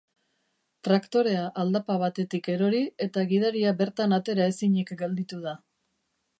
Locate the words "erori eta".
2.55-3.27